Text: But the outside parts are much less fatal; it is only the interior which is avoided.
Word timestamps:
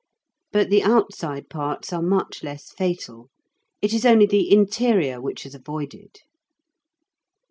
But 0.51 0.71
the 0.71 0.81
outside 0.81 1.47
parts 1.47 1.93
are 1.93 2.01
much 2.01 2.41
less 2.43 2.71
fatal; 2.71 3.29
it 3.83 3.93
is 3.93 4.03
only 4.03 4.25
the 4.25 4.51
interior 4.51 5.21
which 5.21 5.45
is 5.45 5.53
avoided. 5.53 6.21